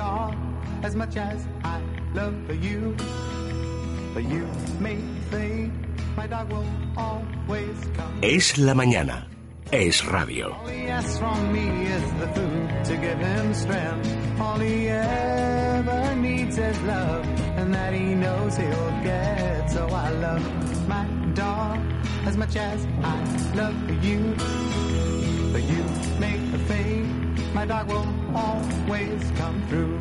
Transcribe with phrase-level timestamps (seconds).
[0.00, 0.34] dog
[0.82, 1.76] as much as I
[2.14, 2.36] love
[2.66, 2.96] you.
[4.14, 4.44] But you
[4.86, 4.96] may
[5.30, 5.72] think
[6.16, 8.12] my dog will always come.
[8.22, 9.18] Es la mañana.
[9.72, 10.46] Es radio.
[10.52, 11.66] All he asks from me
[11.96, 14.08] is the food to give him strength.
[14.40, 17.24] All he ever needs is love,
[17.58, 19.70] and that he knows he'll get.
[19.70, 20.44] So I love
[20.88, 21.04] my
[21.34, 21.78] dog
[22.28, 22.78] as much as
[23.14, 23.16] I
[23.54, 24.20] love you.
[25.52, 25.84] But you
[26.18, 27.06] make the fade,
[27.54, 29.98] my dog will always come through.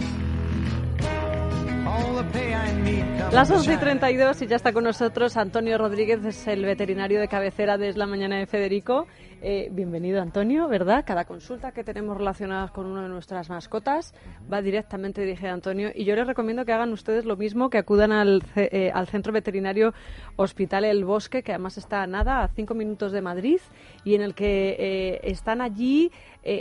[1.88, 2.99] All the pay I need
[3.32, 7.28] Las 11 y 32 y ya está con nosotros Antonio Rodríguez, es el veterinario de
[7.28, 9.06] cabecera de Es la Mañana de Federico.
[9.42, 11.06] Eh, bienvenido Antonio, ¿verdad?
[11.06, 14.14] Cada consulta que tenemos relacionada con una de nuestras mascotas
[14.52, 17.78] va directamente dirigida a Antonio y yo les recomiendo que hagan ustedes lo mismo, que
[17.78, 19.94] acudan al, eh, al Centro Veterinario
[20.36, 23.62] Hospital El Bosque, que además está a nada, a cinco minutos de Madrid
[24.04, 26.12] y en el que eh, están allí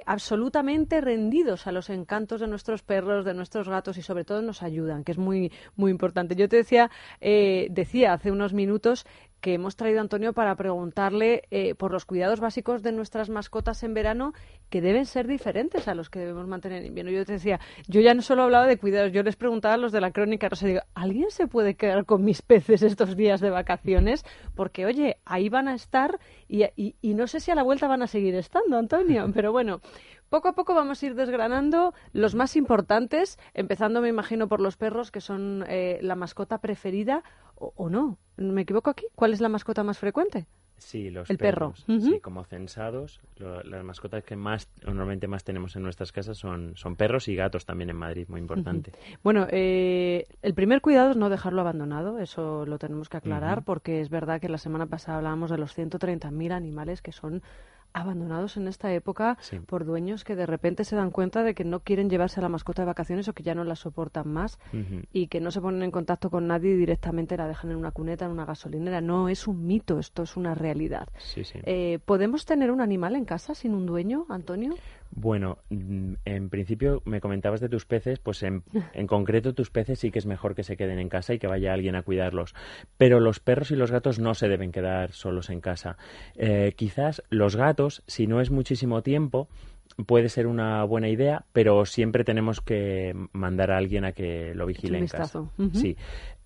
[0.04, 4.62] absolutamente rendidos a los encantos de nuestros perros, de nuestros gatos y sobre todo nos
[4.62, 6.34] ayudan, que es muy muy importante.
[6.34, 9.06] Yo te decía eh, decía hace unos minutos
[9.40, 13.82] que hemos traído a Antonio para preguntarle eh, por los cuidados básicos de nuestras mascotas
[13.82, 14.32] en verano
[14.68, 17.12] que deben ser diferentes a los que debemos mantener en invierno.
[17.12, 19.92] Yo te decía, yo ya no solo hablaba de cuidados, yo les preguntaba a los
[19.92, 24.24] de la crónica digo, ¿alguien se puede quedar con mis peces estos días de vacaciones?
[24.56, 28.06] Porque, oye, ahí van a estar y no sé si a la vuelta van a
[28.06, 29.80] seguir estando, Antonio, pero bueno.
[30.28, 34.76] Poco a poco vamos a ir desgranando los más importantes, empezando, me imagino, por los
[34.76, 37.22] perros, que son eh, la mascota preferida,
[37.54, 38.18] o, o no.
[38.36, 39.06] ¿Me equivoco aquí?
[39.14, 40.46] ¿Cuál es la mascota más frecuente?
[40.76, 41.72] Sí, los El perro.
[41.72, 42.00] perros, Ujú.
[42.02, 46.76] sí, como censados, lo- las mascotas que más normalmente más tenemos en nuestras casas son,
[46.76, 48.92] son perros y gatos también en Madrid, muy importante.
[49.24, 54.00] Bueno, eh, el primer cuidado es no dejarlo abandonado, eso lo tenemos que aclarar, porque
[54.00, 57.42] es verdad que la semana pasada hablábamos de los 130.000 animales que son
[57.92, 59.58] abandonados en esta época Sí.
[59.60, 62.48] por dueños que de repente se dan cuenta de que no quieren llevarse a la
[62.48, 64.58] mascota de vacaciones o que ya no la soportan más
[65.12, 67.90] y que no se ponen en contacto con nadie y directamente la dejan en una
[67.90, 69.00] cuneta, en una gasolinera.
[69.00, 71.08] No es un mito, esto es una realidad.
[71.18, 71.58] Sí, sí.
[71.64, 74.74] Eh, ¿Podemos tener un animal en casa sin un dueño, Antonio?
[75.10, 79.98] Bueno, mm, en principio me comentabas de tus peces, pues en, en concreto tus peces
[79.98, 82.54] sí que es mejor que se queden en casa y que vaya alguien a cuidarlos.
[82.96, 85.96] Pero los perros y los gatos no se deben quedar solos en casa.
[86.36, 89.48] Eh, quizás los gatos, si no es muchísimo tiempo,
[90.06, 94.66] puede ser una buena idea, pero siempre tenemos que mandar a alguien a que lo
[94.66, 95.40] vigile en casa.
[95.40, 95.52] vistazo.
[95.58, 95.78] Ujú.
[95.78, 95.96] Sí.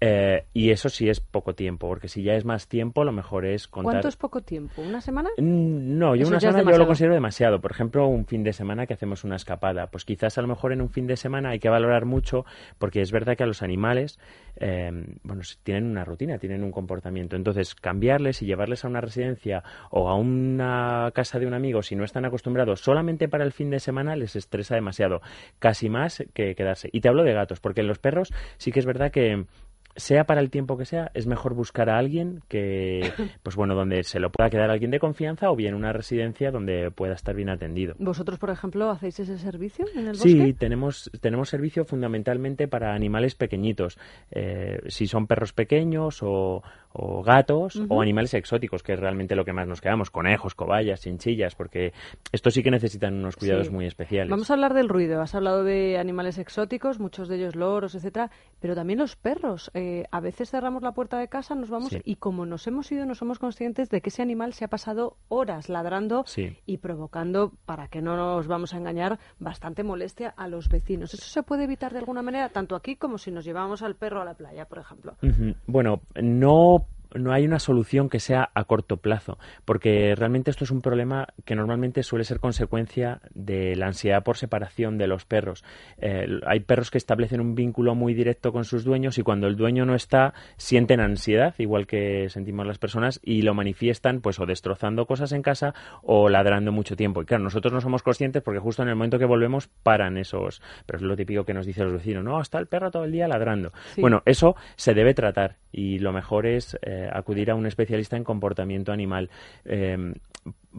[0.04, 3.46] Eh, y eso sí es poco tiempo, porque si ya es más tiempo, lo mejor
[3.46, 3.92] es contar.
[3.92, 4.82] ¿Cuánto es poco tiempo?
[4.82, 5.30] ¿Una semana?
[5.38, 7.60] Mm, No, yo Eso una semana yo lo considero demasiado.
[7.60, 9.86] Por ejemplo, un fin de semana que hacemos una escapada.
[9.86, 12.44] Pues quizás a lo mejor en un fin de semana hay que valorar mucho
[12.78, 14.18] porque es verdad que a los animales,
[14.56, 14.90] eh,
[15.22, 17.36] bueno, tienen una rutina, tienen un comportamiento.
[17.36, 21.94] Entonces, cambiarles y llevarles a una residencia o a una casa de un amigo si
[21.94, 25.20] no están acostumbrados solamente para el fin de semana les estresa demasiado.
[25.58, 26.88] Casi más que quedarse.
[26.92, 29.46] Y te hablo de gatos, porque en los perros sí que es verdad que
[29.94, 33.12] sea para el tiempo que sea, es mejor buscar a alguien que,
[33.42, 36.90] pues bueno, donde se lo pueda quedar alguien de confianza o bien una residencia donde
[36.90, 37.94] pueda estar bien atendido.
[37.98, 40.54] ¿Vosotros, por ejemplo, hacéis ese servicio en el Sí, bosque?
[40.54, 43.98] tenemos, tenemos servicio fundamentalmente para animales pequeñitos.
[44.30, 46.62] Eh, si son perros pequeños o,
[46.94, 51.00] o gatos o animales exóticos, que es realmente lo que más nos quedamos, conejos, cobayas,
[51.00, 51.92] chinchillas, porque
[52.32, 53.72] estos sí que necesitan unos cuidados Sí.
[53.72, 54.30] muy especiales.
[54.30, 55.20] Vamos a hablar del ruido.
[55.20, 59.70] Has hablado de animales exóticos, muchos de ellos loros, etcétera, pero también los perros.
[59.74, 62.00] Eh, a veces cerramos la puerta de casa, nos vamos Sí.
[62.04, 65.16] y como nos hemos ido, no somos conscientes de que ese animal se ha pasado
[65.28, 66.56] horas ladrando Sí.
[66.66, 71.14] y provocando, para que no nos vamos a engañar, bastante molestia a los vecinos.
[71.14, 74.20] ¿Eso se puede evitar de alguna manera, tanto aquí como si nos llevamos al perro
[74.20, 75.16] a la playa, por ejemplo?
[75.22, 75.54] Ujú.
[75.66, 76.81] Bueno, no
[77.14, 81.28] no hay una solución que sea a corto plazo, porque realmente esto es un problema
[81.44, 85.64] que normalmente suele ser consecuencia de la ansiedad por separación de los perros.
[85.98, 89.56] Eh, hay perros que establecen un vínculo muy directo con sus dueños y cuando el
[89.56, 94.46] dueño no está sienten ansiedad, igual que sentimos las personas, y lo manifiestan pues o
[94.46, 97.22] destrozando cosas en casa o ladrando mucho tiempo.
[97.22, 100.62] Y claro, nosotros no somos conscientes porque justo en el momento que volvemos paran esos,
[100.86, 103.12] pero es lo típico que nos dicen los vecinos, no, está el perro todo el
[103.12, 103.72] día ladrando.
[103.94, 104.00] Sí.
[104.00, 108.24] Bueno, eso se debe tratar y lo mejor es eh, acudir a un especialista en
[108.24, 109.30] comportamiento animal.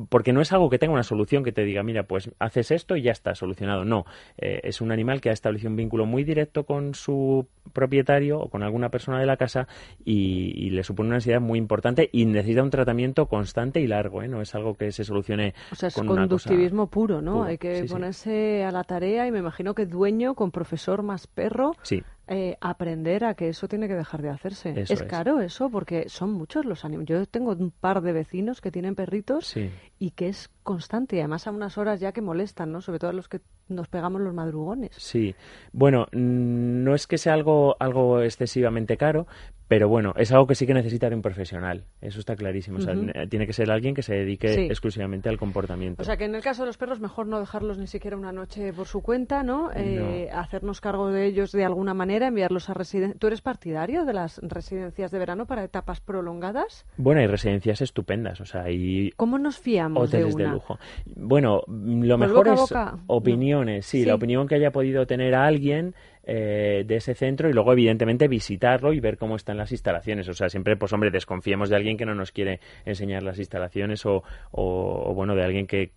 [0.10, 2.96] Porque no es algo que tenga una solución que te diga, mira, pues haces esto
[2.96, 3.86] y ya está solucionado.
[3.86, 4.06] No,
[4.40, 8.50] eh, es un animal que ha establecido un vínculo muy directo con su propietario o
[8.50, 9.68] con alguna persona de la casa
[10.04, 14.24] y, y le supone una ansiedad muy importante y necesita un tratamiento constante y largo.
[14.24, 14.28] ¿eh?
[14.28, 17.34] No es algo que se solucione O sea, es con conductivismo puro, ¿no?
[17.34, 17.44] puro.
[17.46, 17.94] Hay que Sí, sí.
[17.94, 22.02] ponerse a la tarea y me imagino que dueño con profesor más perro Sí.
[22.28, 24.70] eh, aprender a que eso tiene que dejar de hacerse.
[24.72, 25.04] Eso es, es.
[25.04, 27.10] caro eso porque son muchos los animales.
[27.10, 29.72] Yo tengo un par de vecinos que tienen perritos Sí.
[30.00, 32.82] y que es constante y además a unas horas ya que molestan, ¿no?
[32.82, 34.92] Sobre todo a los que nos pegamos los madrugones.
[34.98, 35.36] Sí,
[35.72, 39.28] bueno, no es que sea algo, algo excesivamente caro,
[39.74, 42.78] pero bueno, es algo que sí que necesita de un profesional, eso está clarísimo.
[42.78, 42.94] O sea,
[43.28, 44.62] tiene que ser alguien que se dedique Sí.
[44.66, 46.04] exclusivamente al comportamiento.
[46.04, 48.32] O sea que en el caso de los perros mejor no dejarlos ni siquiera una
[48.32, 49.72] noche por su cuenta, ¿no?
[49.76, 53.18] Eh, hacernos cargo de ellos de alguna manera, enviarlos a residencias.
[53.20, 56.86] ¿Tú eres partidario de las residencias de verano para etapas prolongadas?
[56.98, 60.54] Bueno, hay residencias estupendas, o sea, hay ¿Cómo nos fiamos hoteles de de, una?
[60.54, 60.78] lujo.
[61.16, 64.06] Bueno, lo Pues mejor boca es boca, opiniones, sí, Sí.
[64.06, 68.94] la opinión que haya podido tener alguien eh, de ese centro y luego evidentemente visitarlo
[68.94, 70.28] y ver cómo están las instalaciones.
[70.30, 74.06] O sea, siempre, pues hombre, desconfiemos de alguien que no nos quiere enseñar las instalaciones
[74.06, 75.92] o, o, o, bueno, de alguien que,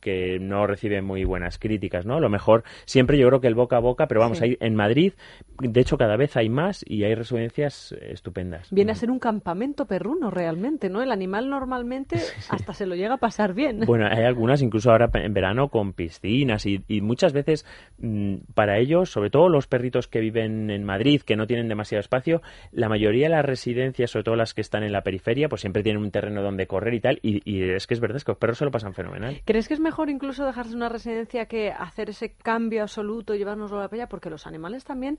[0.00, 2.20] que no recibe muy buenas críticas, ¿no?
[2.20, 4.44] Lo mejor, siempre yo creo que el boca a boca, pero vamos, Sí.
[4.44, 5.12] hay, en Madrid,
[5.60, 8.68] de hecho, cada vez hay más y hay residencias estupendas.
[8.70, 11.02] Viene a ser un campamento perruno realmente, ¿no?
[11.02, 12.16] El animal normalmente
[12.50, 13.80] hasta se lo llega a pasar bien.
[13.86, 17.66] Bueno, hay algunas incluso ahora en verano con piscinas y, y muchas veces
[17.98, 22.00] mm, para ellos, sobre todo los perritos que viven en Madrid, que no tienen demasiado
[22.00, 22.42] espacio,
[22.72, 25.82] la mayoría de las residencias, sobre todo las que están en la periferia, pues siempre
[25.82, 27.18] tienen un terreno donde correr y tal.
[27.22, 29.40] Y, y es que es verdad, es que los perros se lo pasan fenomenal.
[29.44, 33.78] ¿Crees que es mejor incluso dejarse una residencia que hacer ese cambio absoluto y llevárnoslo
[33.78, 34.08] a la playa?
[34.08, 35.18] Porque los animales también,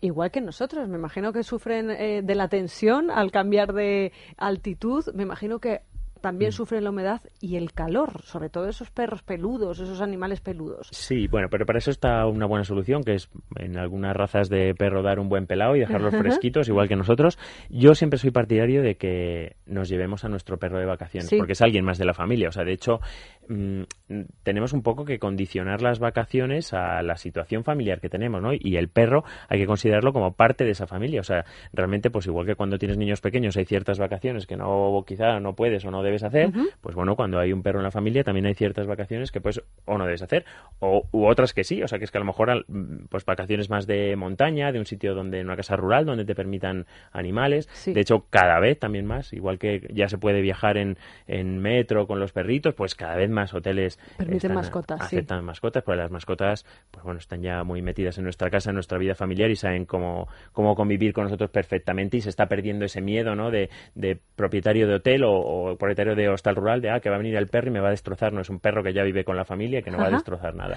[0.00, 5.04] igual que nosotros, me imagino que sufren eh, de la tensión al cambiar de altitud,
[5.14, 5.80] me imagino que
[6.20, 10.88] también sufren la humedad y el calor, sobre todo esos perros peludos, esos animales peludos.
[10.90, 14.74] Sí, bueno, pero para eso está una buena solución, que es en algunas razas de
[14.74, 17.38] perro dar un buen pelado y dejarlos fresquitos, igual que nosotros.
[17.70, 21.36] Yo siempre soy partidario de que nos llevemos a nuestro perro de vacaciones, Sí.
[21.36, 22.48] porque es alguien más de la familia.
[22.48, 23.00] O sea, de hecho,
[23.48, 23.82] mm,
[24.42, 28.50] tenemos un poco que condicionar las vacaciones a la situación familiar que tenemos, ¿no?
[28.52, 31.20] Y el perro hay que considerarlo como parte de esa familia.
[31.20, 35.02] O sea, realmente, pues igual que cuando tienes niños pequeños hay ciertas vacaciones que no,
[35.06, 36.50] quizá no puedes o no debes hacer,
[36.80, 39.60] pues bueno, cuando hay un perro en la familia también hay ciertas vacaciones que pues
[39.84, 40.44] o no debes hacer,
[40.80, 41.82] o u otras que sí.
[41.82, 44.78] O sea, que es que a lo mejor mm, pues vacaciones más de montaña, de
[44.78, 47.68] un sitio donde, en una casa rural, donde te permitan animales.
[47.72, 47.92] Sí.
[47.92, 52.06] De hecho, cada vez también más, igual que ya se puede viajar en, en metro
[52.06, 55.16] con los perritos, pues cada vez más hoteles Permiten mascotas, sí.
[55.16, 58.74] aceptan mascotas, porque las mascotas, pues bueno, están ya muy metidas en nuestra casa, en
[58.74, 62.84] nuestra vida familiar y saben cómo, cómo convivir con nosotros perfectamente y se está perdiendo
[62.84, 63.50] ese miedo, ¿no?
[63.50, 67.16] De, de propietario de hotel o, o propietario de hostal rural, de, ah, que va
[67.16, 68.32] a venir el perro y me va a destrozar.
[68.32, 70.54] No es un perro que ya vive con la familia, que no va a destrozar
[70.54, 70.76] nada.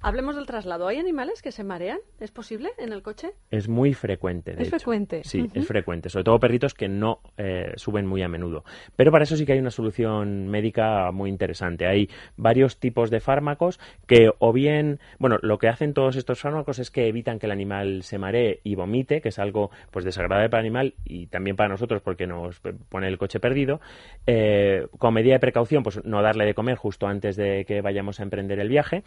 [0.00, 0.86] Hablemos del traslado.
[0.86, 1.98] ¿Hay animales que se marean?
[2.20, 3.32] ¿Es posible en el coche?
[3.50, 4.52] Es muy frecuente.
[4.52, 4.76] de Es hecho.
[4.78, 5.22] frecuente.
[5.24, 6.08] Sí, es frecuente.
[6.08, 8.64] Sobre todo perritos que no eh, suben muy a menudo.
[8.94, 11.86] Pero para eso sí que hay una solución médica muy interesante.
[11.86, 16.78] Hay varios tipos de fármacos que o bien, bueno, lo que hacen todos estos fármacos
[16.78, 20.48] es que evitan que el animal se maree y vomite, que es algo pues desagradable
[20.48, 23.80] para el animal y también para nosotros porque nos pone el coche perdido.
[24.26, 28.20] Eh, con medida de precaución, pues no darle de comer justo antes de que vayamos
[28.20, 29.02] a emprender el viaje.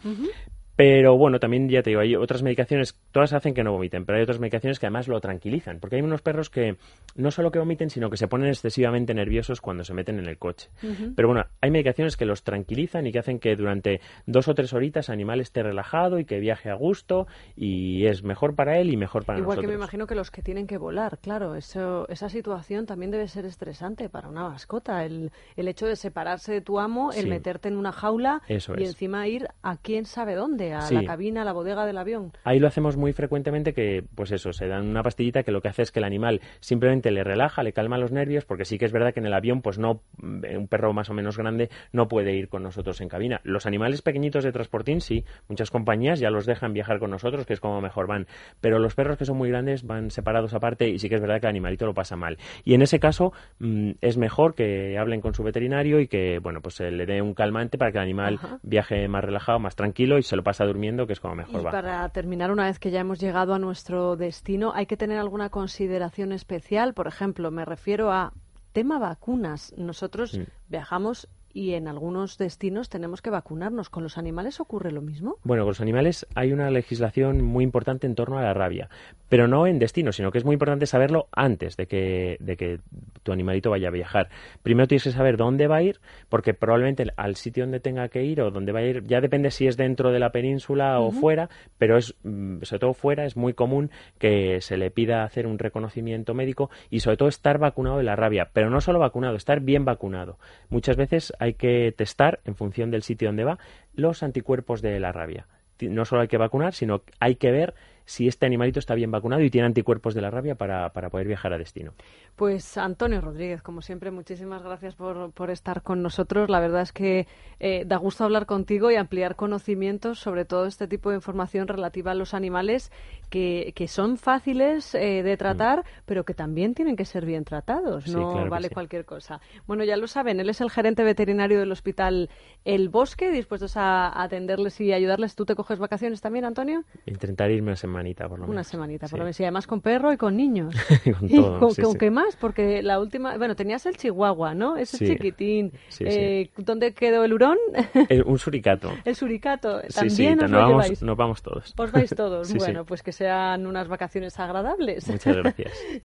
[0.82, 4.16] Pero bueno, también ya te digo, hay otras medicaciones, todas hacen que no vomiten, pero
[4.16, 6.76] hay otras medicaciones que además lo tranquilizan, porque hay unos perros que
[7.16, 10.38] no solo que vomiten, sino que se ponen excesivamente nerviosos cuando se meten en el
[10.38, 10.70] coche.
[11.14, 14.72] Pero bueno, hay medicaciones que los tranquilizan y que hacen que durante dos o tres
[14.72, 18.88] horitas el animal esté relajado y que viaje a gusto y es mejor para él
[18.90, 19.78] y mejor para Igual que nosotros.
[19.78, 23.44] me imagino que los que tienen que volar, claro, eso, esa situación también debe ser
[23.44, 25.04] estresante para una mascota.
[25.04, 27.28] El, el hecho de separarse de tu amo, el Sí.
[27.28, 28.88] meterte en una jaula Eso y es.
[28.90, 30.94] encima ir a quién sabe dónde, a Sí.
[30.94, 32.32] la cabina, a la bodega del avión.
[32.44, 35.68] Ahí lo hacemos muy frecuentemente que, pues eso, se dan una pastillita que lo que
[35.68, 38.84] hace es que el animal simplemente le relaja, le calma los nervios, porque sí que
[38.84, 41.70] es verdad que en el avión, pues no, mm, un perro más o menos grande
[41.92, 43.40] no puede ir con nosotros en cabina.
[43.44, 47.52] Los animales pequeñitos de transportín, sí, muchas compañías ya los dejan viajar con nosotros, que
[47.54, 48.26] es como mejor van,
[48.60, 51.40] pero los perros que son muy grandes van separados aparte y sí que es verdad
[51.40, 52.38] que el animalito lo pasa mal.
[52.64, 56.60] Y en ese caso mm, es mejor que hablen con su veterinario y que, bueno,
[56.60, 58.58] pues se le dé un calmante para que el animal Ajá.
[58.62, 61.64] viaje más relajado, más tranquilo y se lo pasa durmiendo, que es como mejor Y
[61.64, 61.70] va.
[61.70, 65.48] para terminar, una vez que ya hemos llegado a nuestro destino, ¿hay que tener alguna
[65.48, 66.92] consideración especial?
[66.94, 68.32] Por ejemplo, me refiero a
[68.72, 69.72] tema vacunas.
[69.78, 70.42] Nosotros Mm.
[70.68, 73.90] viajamos y en algunos destinos tenemos que vacunarnos.
[73.90, 75.36] ¿Con los animales ocurre lo mismo?
[75.42, 78.88] Bueno, con los animales hay una legislación muy importante en torno a la rabia,
[79.28, 82.80] pero no en destino, sino que es muy importante saberlo antes de que, de que
[83.22, 84.28] tu animalito vaya a viajar.
[84.62, 88.24] Primero tienes que saber dónde va a ir, porque probablemente al sitio donde tenga que
[88.24, 91.10] ir o donde va a ir, ya depende si es dentro de la península o
[91.10, 95.46] fuera, pero es, mm, sobre todo fuera, es muy común que se le pida hacer
[95.46, 99.36] un reconocimiento médico y sobre todo estar vacunado de la rabia, pero no solo vacunado,
[99.36, 100.38] estar bien vacunado.
[100.68, 103.58] Muchas veces hay que testar, en función del sitio donde va,
[103.94, 105.46] los anticuerpos de la rabia.
[105.80, 107.74] No solo hay que vacunar, sino hay que ver
[108.10, 111.28] si este animalito está bien vacunado y tiene anticuerpos de la rabia para, para poder
[111.28, 111.92] viajar a destino.
[112.34, 116.50] Pues Antonio Rodríguez, como siempre, muchísimas gracias por, por estar con nosotros.
[116.50, 117.28] La verdad es que
[117.60, 122.10] eh, da gusto hablar contigo y ampliar conocimientos sobre todo este tipo de información relativa
[122.10, 122.90] a los animales
[123.28, 126.02] que, que son fáciles eh, de tratar, mm.
[126.06, 128.08] pero que también tienen que ser bien tratados.
[128.08, 129.40] no vale cualquier cosa.
[129.68, 132.28] Bueno, ya lo saben, él es el gerente veterinario del Hospital
[132.64, 135.36] El Bosque, dispuestos a atenderles y ayudarles.
[135.36, 136.82] ¿Tú te coges vacaciones también, Antonio?
[137.06, 138.54] Intentar irme una semanita, por lo menos.
[138.54, 139.40] Una semanita, por lo menos.
[139.40, 140.74] Y además con perro y con niños.
[141.18, 141.60] con todo.
[141.60, 142.36] ¿Con, qué más?
[142.36, 143.36] Porque la última.
[143.36, 144.76] Bueno, tenías el chihuahua, ¿no?
[144.76, 145.72] Ese chiquitín.
[146.00, 147.58] Eh, ¿Dónde quedó el hurón?
[148.26, 148.92] un suricato.
[149.04, 149.80] el suricato.
[149.94, 151.02] También os lo vamos.
[151.02, 151.74] Nos vamos todos.
[151.76, 152.52] Os vais todos.
[152.54, 155.08] bueno, pues que sean unas vacaciones agradables.
[155.08, 155.72] Muchas gracias.